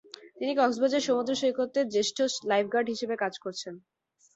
তিনি 0.37 0.51
কক্সবাজার 0.55 1.05
সমুদ্রসৈকতে 1.07 1.79
জ্যেষ্ঠ 1.93 2.17
লাইফগার্ড 2.49 2.87
হিসেবে 2.93 3.15
কাজ 3.23 3.33
করছেন। 3.43 3.73